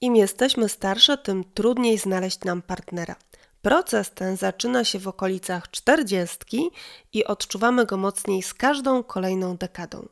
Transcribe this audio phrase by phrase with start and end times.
[0.00, 3.16] Im jesteśmy starsze, tym trudniej znaleźć nam partnera.
[3.62, 6.70] Proces ten zaczyna się w okolicach czterdziestki
[7.12, 10.08] i odczuwamy go mocniej z każdą kolejną dekadą.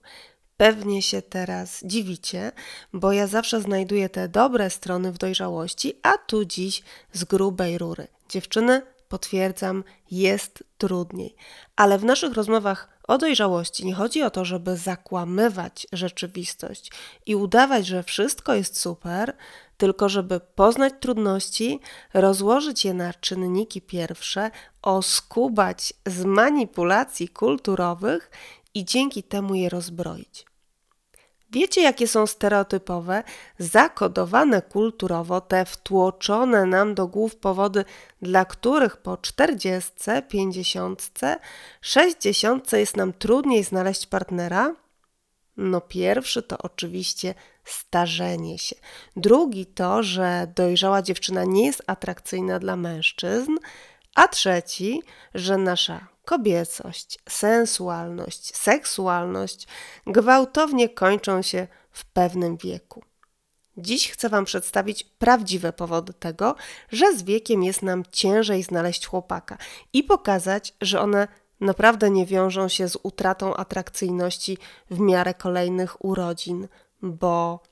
[0.57, 2.53] Pewnie się teraz dziwicie,
[2.93, 6.83] bo ja zawsze znajduję te dobre strony w dojrzałości, a tu dziś
[7.13, 8.07] z grubej rury.
[8.29, 11.35] Dziewczyny, potwierdzam, jest trudniej.
[11.77, 16.93] Ale w naszych rozmowach o dojrzałości nie chodzi o to, żeby zakłamywać rzeczywistość
[17.27, 19.37] i udawać, że wszystko jest super,
[19.79, 21.81] tylko żeby poznać trudności,
[22.15, 24.51] rozłożyć je na czynniki pierwsze,
[24.83, 28.31] oskubać z manipulacji kulturowych
[28.75, 30.49] i dzięki temu je rozbroić.
[31.51, 33.23] Wiecie, jakie są stereotypowe,
[33.59, 37.85] zakodowane kulturowo, te wtłoczone nam do głów powody,
[38.23, 39.93] dla których po 40,
[40.29, 41.11] 50,
[41.81, 44.75] 60 jest nam trudniej znaleźć partnera?
[45.57, 47.35] No, pierwszy to oczywiście
[47.71, 48.77] starzenie się.
[49.17, 53.57] Drugi to, że dojrzała dziewczyna nie jest atrakcyjna dla mężczyzn.
[54.15, 55.03] A trzeci,
[55.35, 59.67] że nasza kobiecość, sensualność, seksualność
[60.07, 63.03] gwałtownie kończą się w pewnym wieku.
[63.77, 66.55] Dziś chcę Wam przedstawić prawdziwe powody tego,
[66.93, 69.59] że z wiekiem jest nam ciężej znaleźć chłopaka
[69.93, 71.29] i pokazać, że one
[71.61, 74.59] naprawdę nie wiążą się z utratą atrakcyjności
[74.91, 76.69] w miarę kolejnych urodzin,
[77.03, 77.63] bo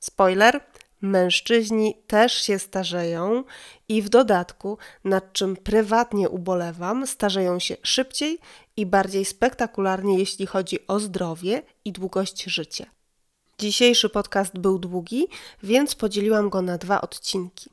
[0.00, 0.60] spoiler,
[1.00, 3.44] Mężczyźni też się starzeją
[3.88, 8.38] i w dodatku, nad czym prywatnie ubolewam, starzeją się szybciej
[8.76, 12.86] i bardziej spektakularnie, jeśli chodzi o zdrowie i długość życia.
[13.58, 15.28] Dzisiejszy podcast był długi,
[15.62, 17.70] więc podzieliłam go na dwa odcinki.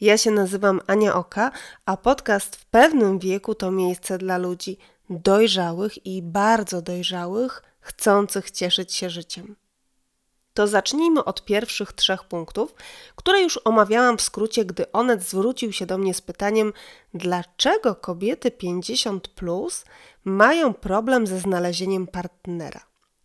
[0.00, 1.50] Ja się nazywam Ania Oka,
[1.86, 4.78] a podcast w pewnym wieku to miejsce dla ludzi
[5.10, 9.56] dojrzałych i bardzo dojrzałych, chcących cieszyć się życiem
[10.56, 12.74] to zacznijmy od pierwszych trzech punktów,
[13.16, 16.72] które już omawiałam w skrócie, gdy Onet zwrócił się do mnie z pytaniem,
[17.14, 19.84] dlaczego kobiety 50 plus
[20.24, 22.80] mają problem ze znalezieniem partnera.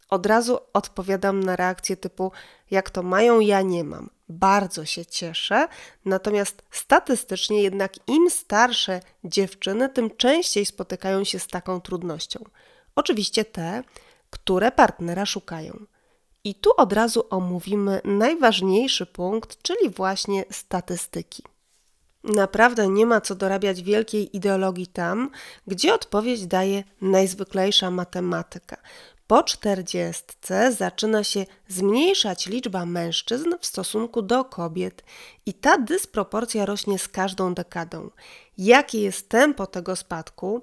[0.09, 2.31] Od razu odpowiadam na reakcję typu:
[2.71, 4.09] Jak to mają, ja nie mam.
[4.29, 5.67] Bardzo się cieszę,
[6.05, 12.43] natomiast statystycznie jednak im starsze dziewczyny, tym częściej spotykają się z taką trudnością.
[12.95, 13.83] Oczywiście te,
[14.29, 15.85] które partnera szukają.
[16.43, 21.43] I tu od razu omówimy najważniejszy punkt, czyli właśnie statystyki.
[22.23, 25.29] Naprawdę nie ma co dorabiać wielkiej ideologii tam,
[25.67, 28.77] gdzie odpowiedź daje najzwyklejsza matematyka.
[29.27, 35.03] Po czterdziestce zaczyna się zmniejszać liczba mężczyzn w stosunku do kobiet
[35.45, 38.09] i ta dysproporcja rośnie z każdą dekadą.
[38.57, 40.61] Jakie jest tempo tego spadku?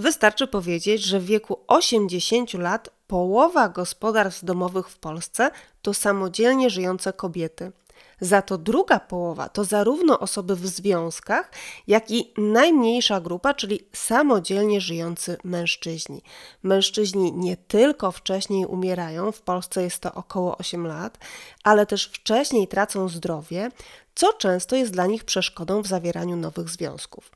[0.00, 5.50] Wystarczy powiedzieć, że w wieku 80 lat połowa gospodarstw domowych w Polsce
[5.82, 7.72] to samodzielnie żyjące kobiety.
[8.20, 11.50] Za to druga połowa to zarówno osoby w związkach,
[11.86, 16.22] jak i najmniejsza grupa, czyli samodzielnie żyjący mężczyźni.
[16.62, 21.18] Mężczyźni nie tylko wcześniej umierają, w Polsce jest to około 8 lat,
[21.64, 23.70] ale też wcześniej tracą zdrowie,
[24.14, 27.30] co często jest dla nich przeszkodą w zawieraniu nowych związków.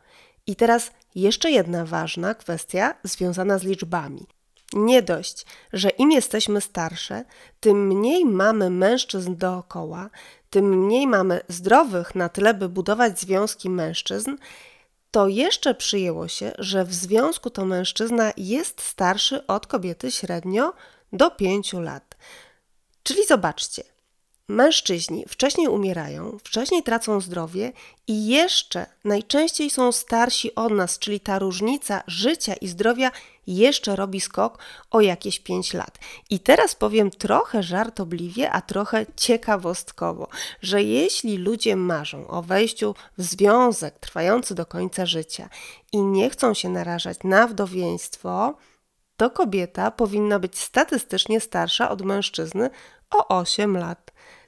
[0.46, 4.26] I teraz jeszcze jedna ważna kwestia związana z liczbami.
[4.72, 7.24] Nie dość, że im jesteśmy starsze,
[7.60, 10.10] tym mniej mamy mężczyzn dookoła,
[10.50, 14.36] tym mniej mamy zdrowych na tyle, by budować związki mężczyzn,
[15.10, 20.72] to jeszcze przyjęło się, że w związku to mężczyzna jest starszy od kobiety średnio
[21.12, 22.16] do 5 lat.
[23.02, 23.82] Czyli zobaczcie,
[24.48, 27.72] Mężczyźni wcześniej umierają, wcześniej tracą zdrowie
[28.06, 33.10] i jeszcze najczęściej są starsi od nas, czyli ta różnica życia i zdrowia
[33.46, 34.58] jeszcze robi skok
[34.90, 35.98] o jakieś 5 lat.
[36.30, 40.28] I teraz powiem trochę żartobliwie, a trochę ciekawostkowo,
[40.62, 45.48] że jeśli ludzie marzą o wejściu w związek trwający do końca życia
[45.92, 48.54] i nie chcą się narażać na wdowieństwo,
[49.16, 52.70] to kobieta powinna być statystycznie starsza od mężczyzny
[53.10, 54.03] o 8 lat.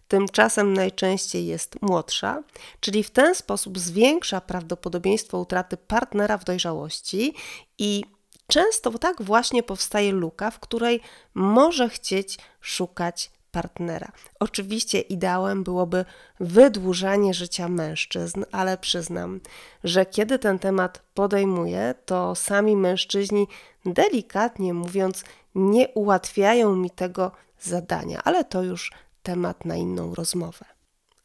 [0.08, 2.42] Tymczasem najczęściej jest młodsza,
[2.80, 7.34] czyli w ten sposób zwiększa prawdopodobieństwo utraty partnera w dojrzałości
[7.78, 8.04] i
[8.46, 11.00] często tak właśnie powstaje luka, w której
[11.34, 14.12] może chcieć szukać partnera.
[14.40, 16.04] Oczywiście ideałem byłoby
[16.40, 19.40] wydłużanie życia mężczyzn, ale przyznam,
[19.84, 23.48] że kiedy ten temat podejmuję, to sami mężczyźni,
[23.86, 25.24] delikatnie mówiąc,
[25.54, 27.30] nie ułatwiają mi tego
[27.60, 28.90] zadania, ale to już
[29.26, 30.64] temat na inną rozmowę.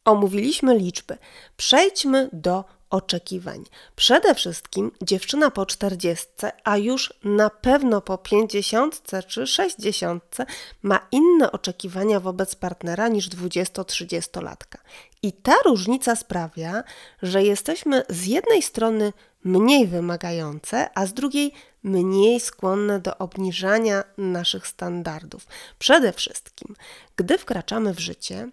[0.06, 1.18] Omówiliśmy liczby.
[1.58, 3.64] Przejdźmy do oczekiwań.
[3.96, 6.28] Przede wszystkim dziewczyna po 40,
[6.64, 10.38] a już na pewno po 50 czy 60
[10.82, 14.78] ma inne oczekiwania wobec partnera niż 20-30-latka.
[15.24, 16.84] I ta różnica sprawia,
[17.22, 19.14] że jesteśmy z jednej strony
[19.44, 21.54] mniej wymagające, a z drugiej
[21.84, 25.48] mniej skłonne do obniżania naszych standardów.
[25.80, 26.76] Przede wszystkim,
[27.16, 28.50] gdy wkraczamy w życie,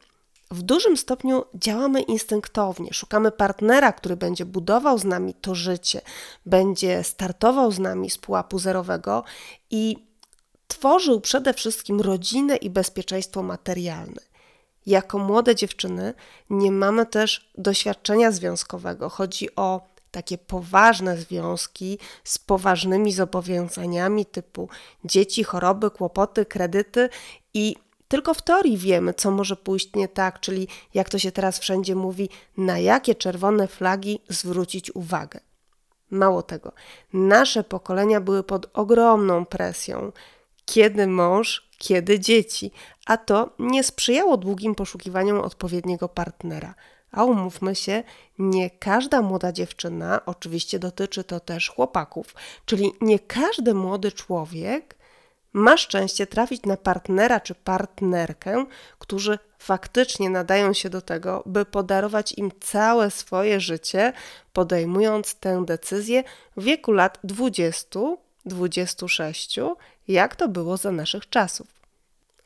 [0.50, 2.92] w dużym stopniu działamy instynktownie.
[2.92, 6.00] Szukamy partnera, który będzie budował z nami to życie,
[6.46, 9.24] będzie startował z nami z pułapu zerowego
[9.70, 9.96] i
[10.68, 14.22] tworzył przede wszystkim rodzinę i bezpieczeństwo materialne.
[14.86, 16.14] Jako młode dziewczyny
[16.50, 19.08] nie mamy też doświadczenia związkowego.
[19.08, 24.68] Chodzi o takie poważne związki z poważnymi zobowiązaniami typu
[25.04, 27.08] dzieci, choroby, kłopoty, kredyty
[27.54, 27.76] i
[28.08, 31.94] tylko w teorii wiemy, co może pójść nie tak, czyli jak to się teraz wszędzie
[31.94, 35.40] mówi, na jakie czerwone flagi zwrócić uwagę.
[36.10, 36.72] Mało tego,
[37.12, 40.12] nasze pokolenia były pod ogromną presją.
[40.64, 42.70] Kiedy mąż, kiedy dzieci,
[43.06, 46.74] a to nie sprzyjało długim poszukiwaniom odpowiedniego partnera.
[47.12, 48.02] A umówmy się,
[48.38, 52.34] nie każda młoda dziewczyna, oczywiście dotyczy to też chłopaków,
[52.66, 54.98] czyli nie każdy młody człowiek
[55.52, 58.66] ma szczęście trafić na partnera czy partnerkę,
[58.98, 64.12] którzy faktycznie nadają się do tego, by podarować im całe swoje życie,
[64.52, 66.24] podejmując tę decyzję
[66.56, 69.74] w wieku lat 20-26,
[70.08, 71.77] jak to było za naszych czasów.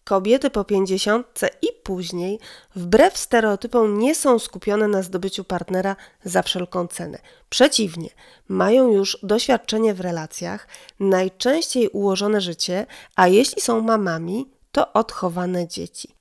[0.04, 2.38] Kobiety po pięćdziesiątce i później,
[2.76, 7.18] wbrew stereotypom, nie są skupione na zdobyciu partnera za wszelką cenę.
[7.48, 8.08] Przeciwnie,
[8.48, 10.68] mają już doświadczenie w relacjach,
[11.00, 16.14] najczęściej ułożone życie, a jeśli są mamami, to odchowane dzieci.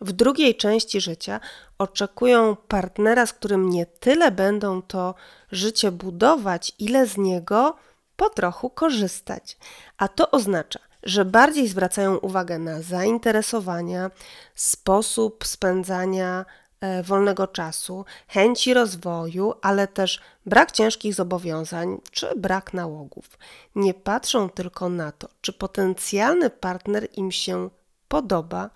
[0.00, 1.40] W drugiej części życia
[1.78, 5.14] oczekują partnera, z którym nie tyle będą to
[5.52, 7.76] życie budować, ile z niego
[8.16, 9.56] po trochu korzystać.
[9.96, 14.10] A to oznacza, że bardziej zwracają uwagę na zainteresowania,
[14.54, 16.44] sposób spędzania
[16.80, 23.38] e, wolnego czasu, chęci rozwoju, ale też brak ciężkich zobowiązań czy brak nałogów.
[23.74, 27.70] Nie patrzą tylko na to, czy potencjalny partner im się
[28.08, 28.70] podoba,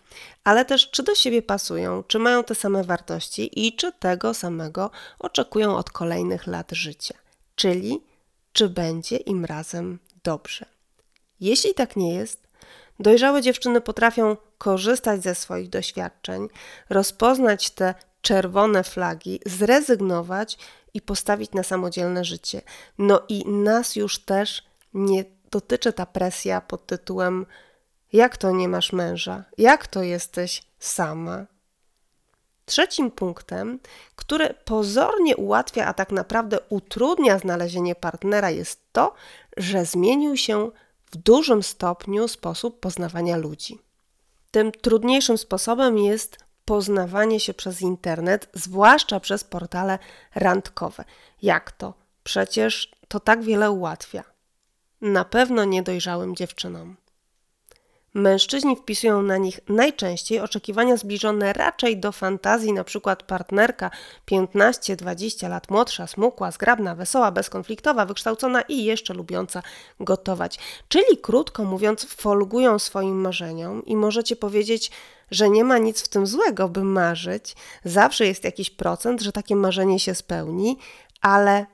[0.44, 4.90] ale też czy do siebie pasują, czy mają te same wartości i czy tego samego
[5.18, 7.14] oczekują od kolejnych lat życia,
[7.54, 8.00] czyli
[8.52, 10.66] czy będzie im razem dobrze.
[11.42, 12.48] Jeśli tak nie jest,
[13.00, 16.48] dojrzałe dziewczyny potrafią korzystać ze swoich doświadczeń,
[16.90, 20.58] rozpoznać te czerwone flagi, zrezygnować
[20.94, 22.62] i postawić na samodzielne życie.
[22.98, 24.62] No i nas już też
[24.94, 27.46] nie dotyczy ta presja pod tytułem:
[28.12, 29.44] Jak to nie masz męża?
[29.58, 31.46] Jak to jesteś sama?
[32.64, 33.78] Trzecim punktem,
[34.16, 39.14] który pozornie ułatwia, a tak naprawdę utrudnia znalezienie partnera, jest to,
[39.56, 40.70] że zmienił się
[41.12, 43.78] w dużym stopniu sposób poznawania ludzi.
[44.50, 49.98] Tym trudniejszym sposobem jest poznawanie się przez internet, zwłaszcza przez portale
[50.34, 51.04] randkowe.
[51.42, 51.94] Jak to?
[52.24, 54.24] Przecież to tak wiele ułatwia.
[55.00, 56.96] Na pewno niedojrzałym dziewczynom.
[58.14, 63.16] Mężczyźni wpisują na nich najczęściej oczekiwania zbliżone raczej do fantazji, np.
[63.26, 63.90] partnerka
[64.30, 69.62] 15-20 lat młodsza, smukła, zgrabna, wesoła, bezkonfliktowa, wykształcona i jeszcze lubiąca
[70.00, 70.58] gotować.
[70.88, 74.90] Czyli krótko mówiąc, folgują swoim marzeniom i możecie powiedzieć,
[75.30, 77.56] że nie ma nic w tym złego, by marzyć.
[77.84, 80.78] Zawsze jest jakiś procent, że takie marzenie się spełni,
[81.20, 81.66] ale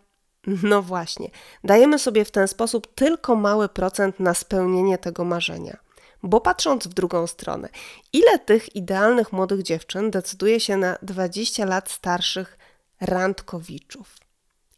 [0.62, 1.30] no właśnie,
[1.64, 5.87] dajemy sobie w ten sposób tylko mały procent na spełnienie tego marzenia.
[6.22, 7.68] Bo patrząc w drugą stronę,
[8.12, 12.58] ile tych idealnych młodych dziewczyn decyduje się na 20 lat starszych
[13.00, 14.16] randkowiczów?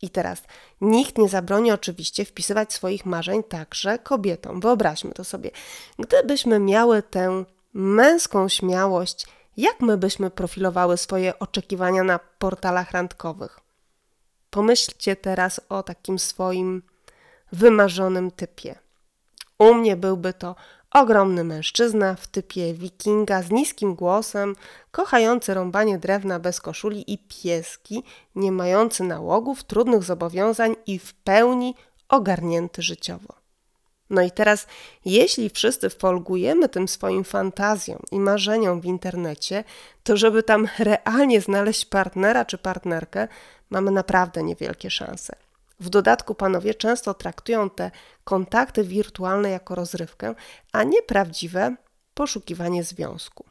[0.02, 0.42] I teraz
[0.80, 4.60] nikt nie zabroni oczywiście wpisywać swoich marzeń także kobietom.
[4.60, 5.50] Wyobraźmy to sobie.
[5.98, 7.44] Gdybyśmy miały tę
[7.74, 13.60] męską śmiałość, jak my byśmy profilowały swoje oczekiwania na portalach randkowych?
[14.50, 16.82] Pomyślcie teraz o takim swoim
[17.52, 18.74] wymarzonym typie.
[19.58, 20.56] U mnie byłby to
[20.94, 24.56] Ogromny mężczyzna w typie wikinga z niskim głosem,
[24.90, 28.02] kochający rąbanie drewna bez koszuli i pieski,
[28.34, 31.74] nie mający nałogów, trudnych zobowiązań i w pełni
[32.08, 33.34] ogarnięty życiowo.
[34.10, 34.66] No i teraz,
[35.04, 39.64] jeśli wszyscy folgujemy tym swoim fantazjom i marzeniom w internecie,
[40.02, 43.28] to żeby tam realnie znaleźć partnera czy partnerkę,
[43.70, 45.36] mamy naprawdę niewielkie szanse.
[45.80, 47.90] W dodatku panowie często traktują te
[48.24, 50.34] kontakty wirtualne jako rozrywkę,
[50.72, 51.76] a nie prawdziwe
[52.14, 53.44] poszukiwanie związku.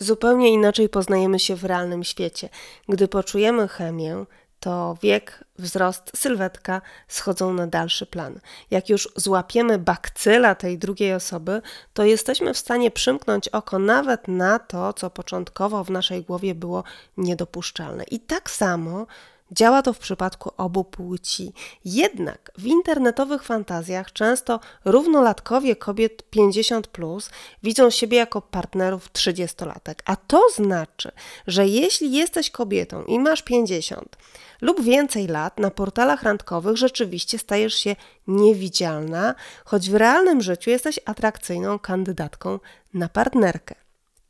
[0.00, 2.48] Zupełnie inaczej poznajemy się w realnym świecie.
[2.88, 4.24] Gdy poczujemy chemię,
[4.60, 8.40] to wiek, wzrost, sylwetka schodzą na dalszy plan.
[8.70, 14.58] Jak już złapiemy bakcyla tej drugiej osoby, to jesteśmy w stanie przymknąć oko nawet na
[14.58, 16.84] to, co początkowo w naszej głowie było
[17.16, 18.04] niedopuszczalne.
[18.04, 19.06] I tak samo
[19.52, 21.52] Działa to w przypadku obu płci.
[21.84, 27.30] Jednak w internetowych fantazjach często równolatkowie kobiet 50 plus
[27.62, 29.94] widzą siebie jako partnerów 30-latek.
[30.04, 31.12] A to znaczy,
[31.46, 34.16] że jeśli jesteś kobietą i masz 50
[34.60, 41.00] lub więcej lat, na portalach randkowych rzeczywiście stajesz się niewidzialna, choć w realnym życiu jesteś
[41.04, 42.58] atrakcyjną kandydatką
[42.94, 43.81] na partnerkę.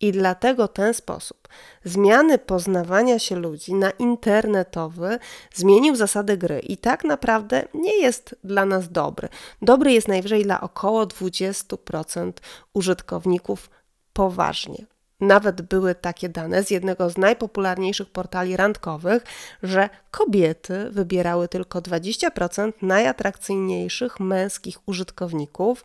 [0.03, 1.49] I dlatego ten sposób
[1.85, 5.19] zmiany poznawania się ludzi na internetowy
[5.55, 9.29] zmienił zasady gry i tak naprawdę nie jest dla nas dobry.
[9.63, 12.33] Dobry jest najwyżej dla około 20%
[12.75, 13.71] użytkowników
[14.13, 14.87] poważnie.
[15.21, 19.25] Nawet były takie dane z jednego z najpopularniejszych portali randkowych,
[19.63, 25.85] że kobiety wybierały tylko 20% najatrakcyjniejszych męskich użytkowników,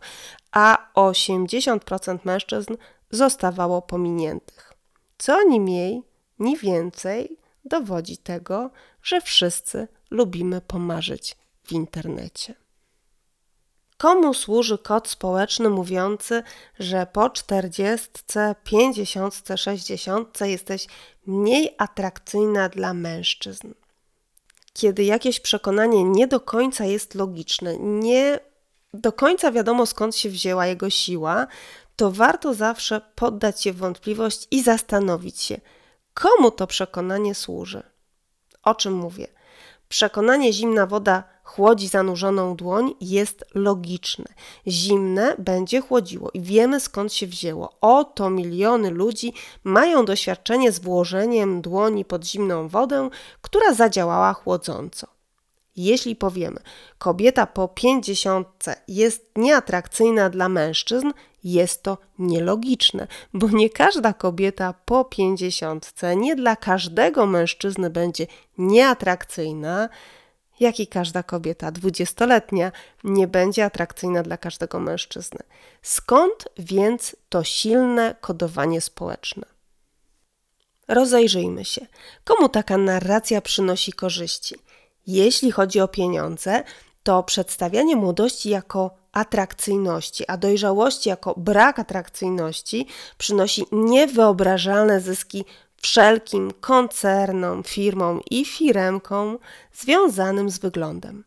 [0.52, 2.74] a 80% mężczyzn
[3.10, 4.72] zostawało pominiętych.
[5.18, 6.02] Co ni mniej,
[6.38, 8.70] ni więcej dowodzi tego,
[9.02, 12.54] że wszyscy lubimy pomarzyć w internecie.
[13.98, 16.42] Komu służy kod społeczny mówiący,
[16.78, 18.08] że po 40,
[18.64, 20.86] 50, 60 jesteś
[21.26, 23.74] mniej atrakcyjna dla mężczyzn?
[24.72, 28.40] Kiedy jakieś przekonanie nie do końca jest logiczne, nie
[28.94, 31.46] do końca wiadomo skąd się wzięła jego siła,
[31.98, 35.60] to warto zawsze poddać się wątpliwość i zastanowić się,
[36.14, 37.82] komu to przekonanie służy.
[38.62, 39.26] O czym mówię?
[39.88, 44.24] Przekonanie zimna woda chłodzi zanurzoną dłoń jest logiczne.
[44.66, 47.76] Zimne będzie chłodziło i wiemy skąd się wzięło.
[47.80, 49.32] Oto miliony ludzi
[49.64, 53.08] mają doświadczenie z włożeniem dłoni pod zimną wodę,
[53.42, 55.17] która zadziałała chłodząco.
[55.78, 56.60] Jeśli powiemy,
[56.98, 61.12] kobieta po pięćdziesiątce jest nieatrakcyjna dla mężczyzn,
[61.44, 68.26] jest to nielogiczne, bo nie każda kobieta po pięćdziesiątce, nie dla każdego mężczyzny będzie
[68.58, 69.88] nieatrakcyjna,
[70.60, 72.72] jak i każda kobieta dwudziestoletnia
[73.04, 75.40] nie będzie atrakcyjna dla każdego mężczyzny.
[75.82, 79.46] Skąd więc to silne kodowanie społeczne?
[80.88, 81.86] Rozejrzyjmy się,
[82.24, 84.67] komu taka narracja przynosi korzyści.
[85.08, 86.62] Jeśli chodzi o pieniądze,
[87.02, 92.86] to przedstawianie młodości jako atrakcyjności, a dojrzałości jako brak atrakcyjności
[93.18, 95.44] przynosi niewyobrażalne zyski
[95.82, 99.38] wszelkim koncernom, firmom i firemkom
[99.72, 101.24] związanym z wyglądem.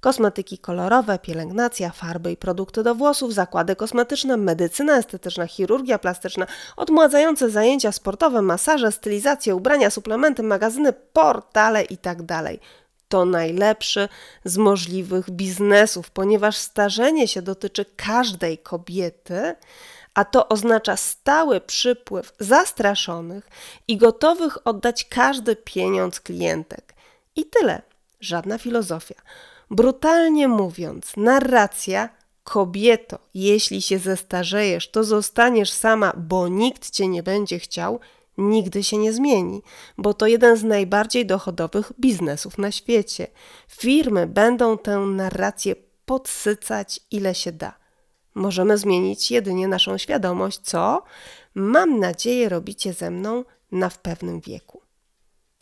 [0.00, 7.50] Kosmetyki kolorowe, pielęgnacja, farby i produkty do włosów, zakłady kosmetyczne, medycyna estetyczna, chirurgia plastyczna, odmładzające
[7.50, 12.58] zajęcia sportowe, masaże, stylizacje, ubrania, suplementy, magazyny, portale itd.
[13.14, 14.08] To najlepszy
[14.44, 19.54] z możliwych biznesów, ponieważ starzenie się dotyczy każdej kobiety,
[20.14, 23.48] a to oznacza stały przypływ zastraszonych
[23.88, 26.94] i gotowych oddać każdy pieniądz klientek.
[27.36, 27.82] I tyle,
[28.20, 29.22] żadna filozofia.
[29.70, 32.08] Brutalnie mówiąc, narracja
[32.44, 38.00] kobieto, jeśli się zestarzejesz, to zostaniesz sama, bo nikt cię nie będzie chciał,
[38.38, 39.62] nigdy się nie zmieni,
[39.98, 43.26] bo to jeden z najbardziej dochodowych biznesów na świecie.
[43.68, 45.74] Firmy będą tę narrację
[46.04, 47.78] podsycać ile się da.
[48.34, 51.02] Możemy zmienić jedynie naszą świadomość, co
[51.54, 54.82] mam nadzieję robicie ze mną na w pewnym wieku.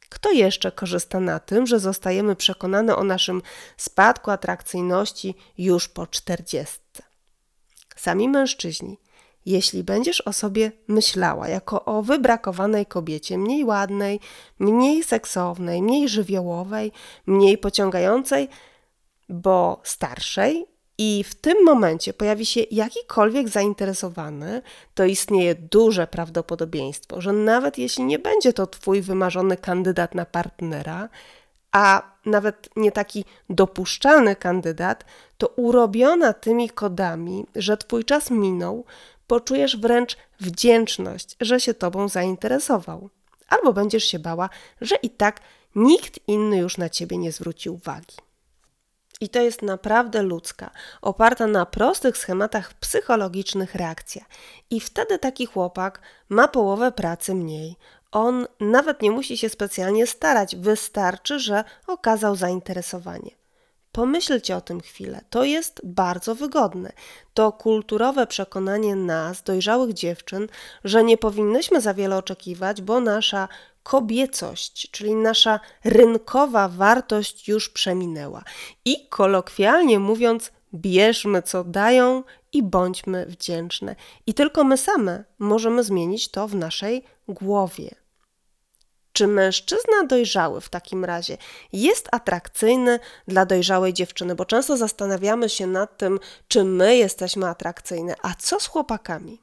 [0.08, 3.42] Kto jeszcze korzysta na tym, że zostajemy przekonane o naszym
[3.76, 7.02] spadku atrakcyjności już po czterdziestce?
[7.96, 8.98] Sami mężczyźni
[9.46, 14.20] jeśli będziesz o sobie myślała jako o wybrakowanej kobiecie, mniej ładnej,
[14.58, 16.92] mniej seksownej, mniej żywiołowej,
[17.26, 18.48] mniej pociągającej,
[19.28, 20.66] bo starszej,
[20.98, 24.62] i w tym momencie pojawi się jakikolwiek zainteresowany,
[24.94, 31.08] to istnieje duże prawdopodobieństwo, że nawet jeśli nie będzie to Twój wymarzony kandydat na partnera,
[31.72, 35.04] a nawet nie taki dopuszczalny kandydat,
[35.38, 38.84] to urobiona tymi kodami, że Twój czas minął,
[39.32, 43.10] poczujesz wręcz wdzięczność, że się tobą zainteresował.
[43.48, 44.48] Albo będziesz się bała,
[44.80, 45.40] że i tak
[45.74, 48.16] nikt inny już na ciebie nie zwróci uwagi.
[49.20, 50.70] I to jest naprawdę ludzka,
[51.02, 54.24] oparta na prostych schematach psychologicznych reakcja.
[54.70, 57.76] I wtedy taki chłopak ma połowę pracy mniej.
[58.10, 63.41] On nawet nie musi się specjalnie starać, wystarczy, że okazał zainteresowanie.
[63.92, 65.20] Pomyślcie o tym chwilę.
[65.30, 66.92] To jest bardzo wygodne.
[67.34, 70.48] To kulturowe przekonanie nas, dojrzałych dziewczyn,
[70.84, 73.48] że nie powinnyśmy za wiele oczekiwać, bo nasza
[73.82, 78.44] kobiecość, czyli nasza rynkowa wartość już przeminęła.
[78.84, 82.22] I kolokwialnie mówiąc, bierzmy co dają
[82.52, 83.96] i bądźmy wdzięczne.
[84.26, 88.01] I tylko my same możemy zmienić to w naszej głowie.
[89.12, 91.36] Czy mężczyzna dojrzały w takim razie
[91.72, 94.34] jest atrakcyjny dla dojrzałej dziewczyny?
[94.34, 99.42] Bo często zastanawiamy się nad tym, czy my jesteśmy atrakcyjne, a co z chłopakami?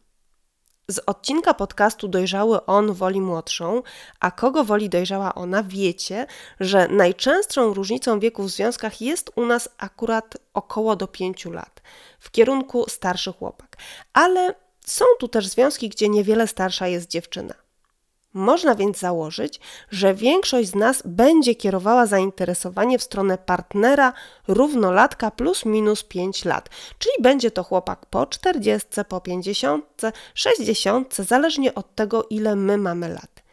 [0.88, 3.82] Z odcinka podcastu Dojrzały on woli młodszą,
[4.20, 6.26] a kogo woli dojrzała ona, wiecie,
[6.60, 11.82] że najczęstszą różnicą wieku w związkach jest u nas akurat około do 5 lat,
[12.20, 13.78] w kierunku starszy chłopak.
[14.14, 17.69] Ale są tu też związki, gdzie niewiele starsza jest dziewczyna.
[18.34, 19.60] Można więc założyć,
[19.92, 24.14] że większość z nas będzie kierowała zainteresowanie w stronę partnera
[24.48, 26.70] równolatka plus minus 5 lat,
[27.00, 30.02] czyli będzie to chłopak po 40, po 50,
[30.34, 33.44] 60, zależnie od tego, ile my mamy lat.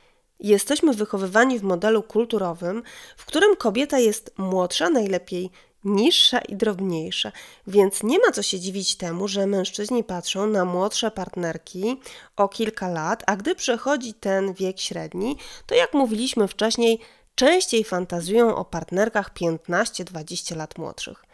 [0.41, 2.83] Jesteśmy wychowywani w modelu kulturowym,
[3.17, 5.51] w którym kobieta jest młodsza, najlepiej
[5.87, 7.33] niższa i drobniejsza,
[7.67, 11.97] więc nie ma co się dziwić temu, że mężczyźni patrzą na młodsze partnerki
[12.37, 17.01] o kilka lat, a gdy przechodzi ten wiek średni, to jak mówiliśmy wcześniej,
[17.35, 21.25] częściej fantazują o partnerkach 15-20 lat młodszych.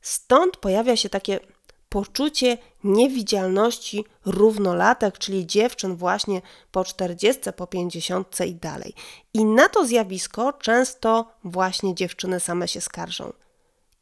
[0.00, 1.40] Stąd pojawia się takie
[1.88, 8.94] poczucie niewidzialności równolatek, czyli dziewczyn właśnie po 40, po 50 i dalej.
[9.34, 13.32] I na to zjawisko często właśnie dziewczyny same się skarżą.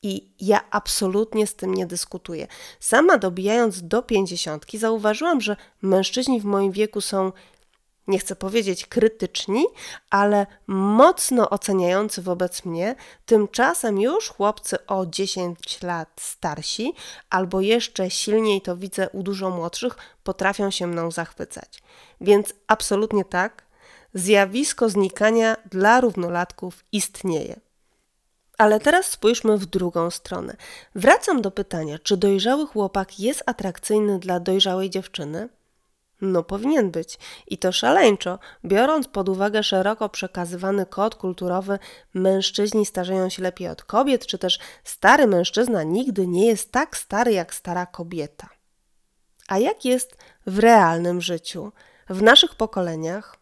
[0.02, 2.46] I ja absolutnie z tym nie dyskutuję.
[2.80, 7.32] Sama dobijając do pięćdziesiątki, zauważyłam, że mężczyźni w moim wieku są,
[8.08, 9.66] nie chcę powiedzieć krytyczni,
[10.10, 12.94] ale mocno oceniający wobec mnie.
[13.26, 16.92] Tymczasem już chłopcy o 10 lat starsi,
[17.30, 21.82] albo jeszcze silniej to widzę u dużo młodszych, potrafią się mną zachwycać.
[22.20, 23.64] Więc absolutnie tak,
[24.14, 27.67] zjawisko znikania dla równolatków istnieje.
[28.58, 30.56] Ale teraz spójrzmy w drugą stronę.
[30.94, 35.48] Wracam do pytania, czy dojrzały chłopak jest atrakcyjny dla dojrzałej dziewczyny?
[36.20, 37.18] No powinien być.
[37.46, 41.78] I to szaleńczo, biorąc pod uwagę szeroko przekazywany kod kulturowy,
[42.14, 47.32] mężczyźni starzeją się lepiej od kobiet, czy też stary mężczyzna nigdy nie jest tak stary
[47.32, 48.48] jak stara kobieta.
[49.48, 50.16] A jak jest
[50.46, 51.72] w realnym życiu?
[52.08, 53.37] W naszych pokoleniach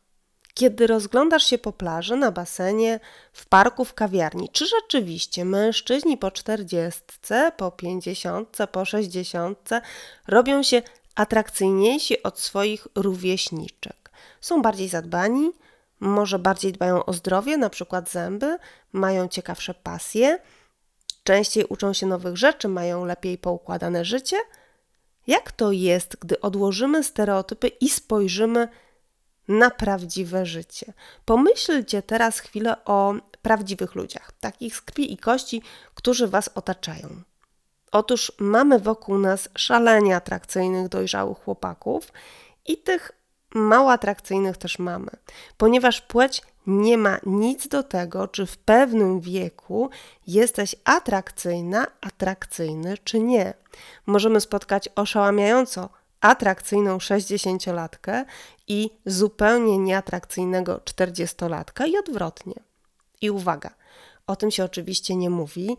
[0.56, 3.00] kiedy rozglądasz się po plaży, na basenie,
[3.32, 7.02] w parku, w kawiarni, czy rzeczywiście mężczyźni po 40,
[7.56, 9.70] po 50, po 60
[10.28, 10.82] robią się
[11.14, 14.10] atrakcyjniejsi od swoich rówieśniczek?
[14.40, 15.52] Są bardziej zadbani,
[16.00, 18.58] może bardziej dbają o zdrowie, na przykład zęby,
[18.92, 20.38] mają ciekawsze pasje,
[21.24, 24.36] częściej uczą się nowych rzeczy, mają lepiej poukładane życie?
[25.26, 28.85] Jak to jest, gdy odłożymy stereotypy i spojrzymy na
[29.70, 30.92] prawdziwe życie.
[31.24, 35.62] Pomyślcie teraz chwilę o prawdziwych ludziach, takich z krwi i kości,
[35.94, 37.08] którzy Was otaczają.
[37.92, 42.12] Otóż mamy wokół nas szalenie atrakcyjnych, dojrzałych chłopaków
[42.66, 43.12] i tych
[43.54, 45.10] mało atrakcyjnych też mamy,
[45.56, 49.90] ponieważ płeć nie ma nic do tego, czy w pewnym wieku
[50.26, 53.54] jesteś atrakcyjna, atrakcyjny czy nie.
[54.06, 55.88] Możemy spotkać oszałamiająco
[56.26, 58.24] atrakcyjną 60-latkę
[58.68, 62.54] i zupełnie nieatrakcyjnego 40-latka i odwrotnie.
[63.20, 63.70] I uwaga,
[64.26, 65.76] o tym się oczywiście nie mówi,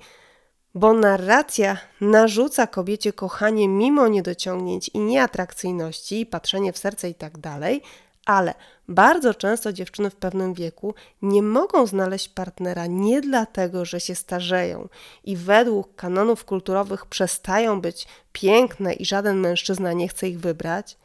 [0.76, 7.82] bo narracja narzuca kobiecie kochanie mimo niedociągnięć i nieatrakcyjności, patrzenie w serce i tak dalej,
[8.28, 8.54] ale
[8.88, 14.90] bardzo często dziewczyny w pewnym wieku nie mogą znaleźć partnera nie dlatego, że się starzeją
[15.24, 20.98] i według kanonów kulturowych przestają być piękne i żaden mężczyzna nie chce ich wybrać,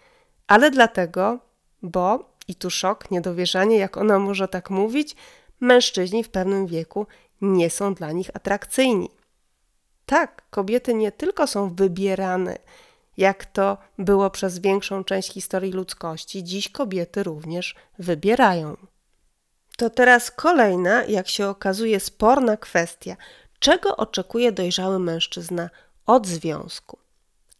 [0.47, 1.39] ale dlatego,
[1.83, 5.17] bo, i tu szok, niedowierzanie, jak ona może tak mówić,
[5.61, 7.07] mężczyźni w pewnym wieku
[7.41, 9.11] nie są dla nich atrakcyjni.
[10.07, 12.59] Tak, kobiety nie tylko są wybierane,
[13.16, 18.77] jak to było przez większą część historii ludzkości, dziś kobiety również wybierają.
[19.77, 23.16] To teraz kolejna, jak się okazuje, sporna kwestia.
[23.59, 25.70] Czego oczekuje dojrzały mężczyzna
[26.07, 26.98] od związku?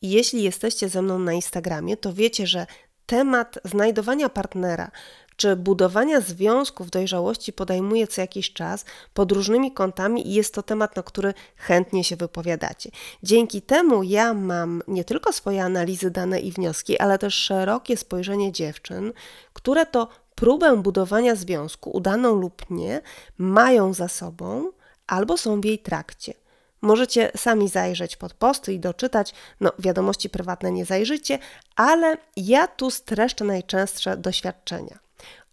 [0.03, 2.67] Jeśli jesteście ze mną na Instagramie, to wiecie, że
[3.07, 4.91] temat znajdowania partnera
[5.37, 10.97] czy budowania związków dojrzałości podejmuje co jakiś czas pod różnymi kątami i jest to temat,
[10.97, 12.91] na który chętnie się wypowiadacie.
[13.23, 18.53] Dzięki temu ja mam nie tylko swoje analizy, dane i wnioski, ale też szerokie spojrzenie
[18.53, 19.13] dziewczyn,
[19.53, 23.01] które to próbę budowania związku, udaną lub nie,
[23.39, 24.71] mają za sobą
[25.07, 26.35] albo są w jej trakcie.
[26.83, 29.35] Możecie sami zajrzeć pod posty i doczytać.
[29.61, 31.39] No, wiadomości prywatne nie zajrzycie,
[31.77, 34.99] ale ja tu streszczę najczęstsze doświadczenia.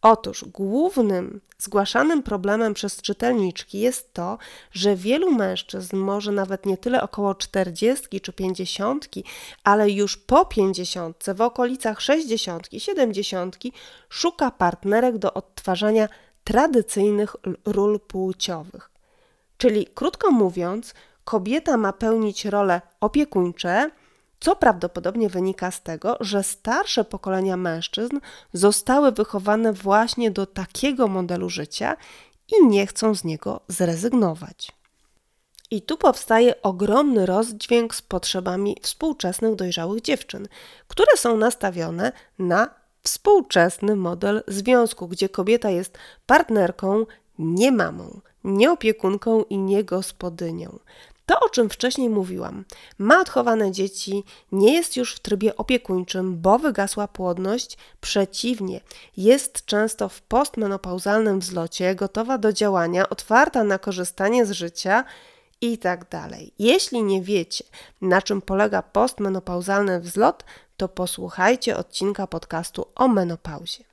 [0.01, 4.37] Otóż głównym zgłaszanym problemem przez czytelniczki jest to,
[4.71, 9.09] że wielu mężczyzn, może nawet nie tyle około 40 czy 50,
[9.63, 13.57] ale już po 50, w okolicach 60, 70,
[14.09, 16.07] szuka partnerek do odtwarzania
[16.43, 17.35] tradycyjnych
[17.65, 18.91] ról płciowych.
[19.57, 23.91] Czyli krótko mówiąc, kobieta ma pełnić role opiekuńcze,
[24.39, 28.19] co prawdopodobnie wynika z tego, że starsze pokolenia mężczyzn
[28.53, 31.97] zostały wychowane właśnie do takiego modelu życia
[32.47, 34.71] i nie chcą z niego zrezygnować.
[35.71, 40.47] I tu powstaje ogromny rozdźwięk z potrzebami współczesnych dojrzałych dziewczyn,
[40.87, 42.69] które są nastawione na
[43.03, 47.05] współczesny model związku, gdzie kobieta jest partnerką,
[47.39, 50.79] nie mamą, nie opiekunką i nie gospodynią.
[51.29, 52.65] To, o czym wcześniej mówiłam,
[52.97, 57.77] ma odchowane dzieci, nie jest już w trybie opiekuńczym, bo wygasła płodność.
[58.01, 58.81] Przeciwnie,
[59.17, 65.03] jest często w postmenopauzalnym wzlocie, gotowa do działania, otwarta na korzystanie z życia
[65.61, 66.53] i tak dalej.
[66.59, 67.63] Jeśli nie wiecie,
[68.01, 70.43] na czym polega postmenopauzalny wzlot,
[70.77, 73.88] to posłuchajcie odcinka podcastu o menopauzie.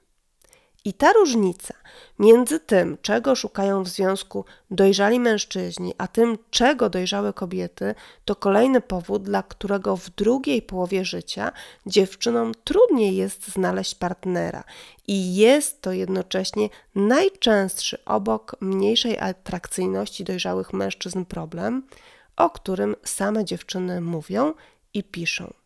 [0.86, 1.74] I ta różnica
[2.18, 7.94] między tym, czego szukają w związku dojrzali mężczyźni, a tym, czego dojrzałe kobiety,
[8.24, 11.52] to kolejny powód, dla którego w drugiej połowie życia
[11.86, 14.64] dziewczynom trudniej jest znaleźć partnera.
[15.06, 21.82] I jest to jednocześnie najczęstszy obok mniejszej atrakcyjności dojrzałych mężczyzn problem,
[22.36, 24.54] o którym same dziewczyny mówią
[24.94, 25.65] i piszą.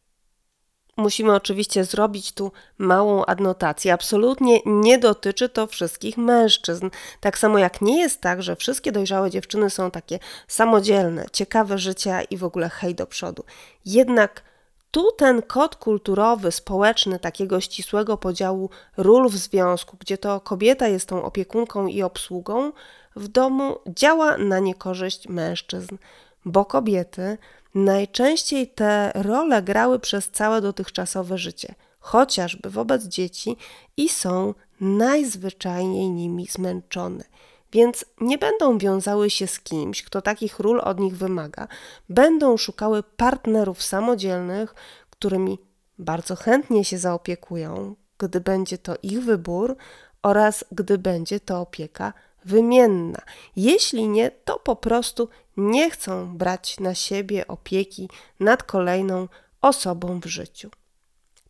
[1.01, 3.93] Musimy oczywiście zrobić tu małą adnotację.
[3.93, 6.91] Absolutnie nie dotyczy to wszystkich mężczyzn.
[7.21, 12.23] Tak samo jak nie jest tak, że wszystkie dojrzałe dziewczyny są takie samodzielne, ciekawe życia
[12.23, 13.45] i w ogóle hej do przodu.
[13.87, 14.43] Jednak
[14.91, 21.09] tu ten kod kulturowy, społeczny takiego ścisłego podziału ról w związku, gdzie to kobieta jest
[21.09, 22.73] tą opiekunką i obsługą,
[23.17, 25.97] w domu działa na niekorzyść mężczyzn,
[26.45, 27.39] bo kobiety
[27.75, 33.57] Najczęściej te role grały przez całe dotychczasowe życie, chociażby wobec dzieci
[33.97, 37.25] i są najzwyczajniej nimi zmęczone.
[37.73, 41.69] Więc nie będą wiązały się z kimś, kto takich ról od nich wymaga,
[42.09, 44.75] będą szukały partnerów samodzielnych,
[45.11, 45.59] którymi
[45.99, 49.77] bardzo chętnie się zaopiekują, gdy będzie to ich wybór
[50.23, 52.13] oraz gdy będzie to opieka
[52.45, 53.19] wymienna.
[53.57, 55.29] Jeśli nie, to po prostu
[55.61, 58.09] nie chcą brać na siebie opieki
[58.40, 59.29] nad kolejną
[59.61, 60.70] osobą w życiu.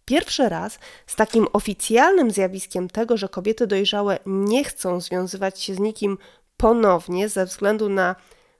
[0.04, 5.78] Pierwszy raz z takim oficjalnym zjawiskiem tego, że kobiety dojrzałe nie chcą związywać się z
[5.78, 6.18] nikim
[6.56, 8.16] ponownie ze względu na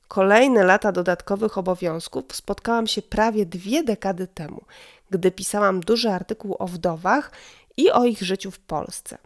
[0.08, 4.64] kolejne lata dodatkowych obowiązków, spotkałam się prawie dwie dekady temu,
[5.10, 7.32] gdy pisałam duży artykuł o wdowach
[7.76, 9.18] i o ich życiu w Polsce.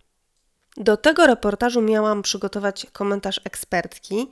[0.77, 4.31] Do tego reportażu miałam przygotować komentarz ekspertki.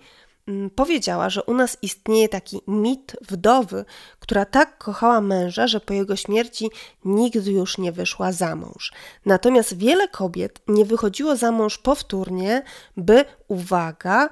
[0.48, 3.84] Mm, powiedziała, że u nas istnieje taki mit wdowy,
[4.18, 6.70] która tak kochała męża, że po jego śmierci
[7.04, 8.92] nigdy już nie wyszła za mąż.
[9.26, 12.62] Natomiast wiele kobiet nie wychodziło za mąż powtórnie,
[12.96, 14.28] by, uwaga,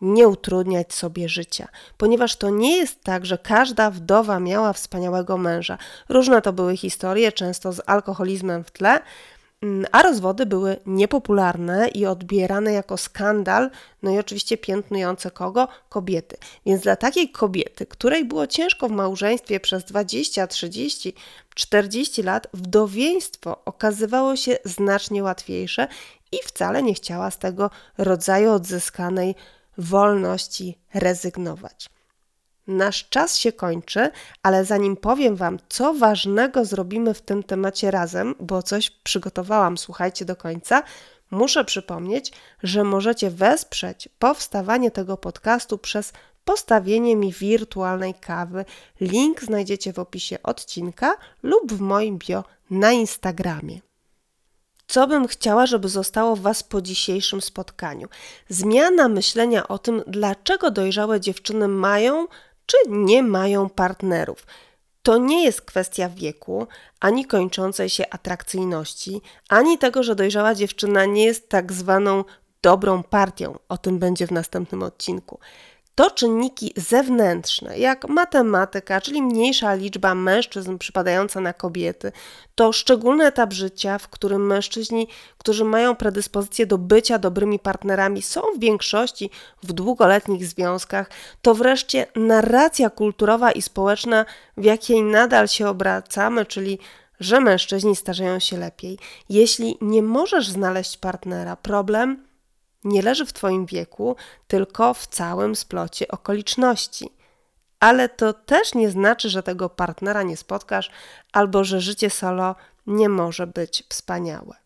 [0.00, 5.78] nie utrudniać sobie życia, ponieważ to nie jest tak, że każda wdowa miała wspaniałego męża.
[6.08, 9.00] Różne to były historie, często z alkoholizmem w tle.
[9.62, 13.70] Mm, a rozwody były niepopularne i odbierane jako skandal,
[14.02, 15.68] no i oczywiście piętnujące kogo?
[15.88, 16.36] Kobiety.
[16.66, 21.14] Więc dla takiej kobiety, której było ciężko w małżeństwie przez 20, 30,
[21.54, 25.88] 40 lat, wdowieństwo okazywało się znacznie łatwiejsze
[26.32, 29.34] i wcale nie chciała z tego rodzaju odzyskanej
[29.78, 31.90] wolności rezygnować.
[32.70, 34.10] Nasz czas się kończy,
[34.42, 40.24] ale zanim powiem Wam, co ważnego zrobimy w tym temacie razem, bo coś przygotowałam, słuchajcie
[40.24, 40.82] do końca,
[41.30, 46.12] muszę przypomnieć, że możecie wesprzeć powstawanie tego podcastu przez
[46.44, 48.64] postawienie mi wirtualnej kawy.
[49.00, 53.80] Link znajdziecie w opisie odcinka lub w moim bio na Instagramie.
[54.90, 58.08] Co bym chciała, żeby zostało w Was po dzisiejszym spotkaniu?
[58.48, 62.26] Zmiana myślenia o tym, dlaczego dojrzałe dziewczyny mają
[62.70, 64.46] czy nie mają partnerów.
[65.02, 66.66] To nie jest kwestia wieku,
[67.00, 72.24] ani kończącej się atrakcyjności, ani tego, że dojrzała dziewczyna nie jest tak zwaną
[72.62, 73.58] dobrą partią.
[73.68, 75.38] O tym będzie w następnym odcinku.
[76.00, 82.12] To czynniki zewnętrzne, jak matematyka, czyli mniejsza liczba mężczyzn przypadająca na kobiety,
[82.54, 85.08] to szczególny etap życia, w którym mężczyźni,
[85.38, 89.30] którzy mają predyspozycję do bycia dobrymi partnerami, są w większości
[89.62, 91.10] w długoletnich związkach,
[91.42, 94.24] to wreszcie narracja kulturowa i społeczna,
[94.56, 96.78] w jakiej nadal się obracamy, czyli
[97.20, 98.98] że mężczyźni starzeją się lepiej.
[99.28, 102.29] Jeśli nie możesz znaleźć partnera, problem
[102.84, 104.16] nie leży w Twoim wieku,
[104.46, 107.10] tylko w całym splocie okoliczności.
[107.80, 110.90] Ale to też nie znaczy, że tego partnera nie spotkasz
[111.32, 112.54] albo że życie solo
[112.86, 114.59] nie może być wspaniałe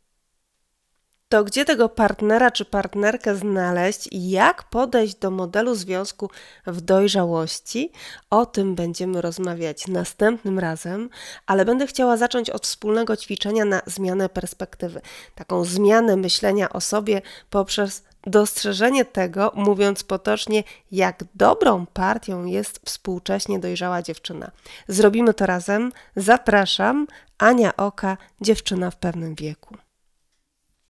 [1.34, 6.30] to gdzie tego partnera czy partnerkę znaleźć i jak podejść do modelu związku
[6.66, 7.92] w dojrzałości,
[8.30, 11.10] o tym będziemy rozmawiać następnym razem,
[11.46, 15.00] ale będę chciała zacząć od wspólnego ćwiczenia na zmianę perspektywy.
[15.34, 23.58] Taką zmianę myślenia o sobie poprzez dostrzeżenie tego, mówiąc potocznie, jak dobrą partią jest współcześnie
[23.58, 24.50] dojrzała dziewczyna.
[24.88, 25.92] Zrobimy to razem.
[26.16, 27.06] Zapraszam.
[27.38, 29.76] Ania Oka, dziewczyna w pewnym wieku.